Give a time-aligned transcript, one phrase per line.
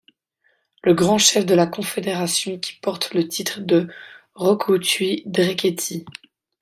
[0.81, 3.87] Le grand chef de la confédération qui porte le titre de
[4.33, 6.05] Roko Tui Dreketi.